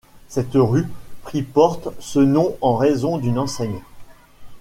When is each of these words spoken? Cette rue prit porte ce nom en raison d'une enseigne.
Cette 0.29 0.53
rue 0.55 0.87
prit 1.21 1.43
porte 1.43 1.89
ce 1.99 2.17
nom 2.17 2.57
en 2.61 2.75
raison 2.75 3.19
d'une 3.19 3.37
enseigne. 3.37 3.83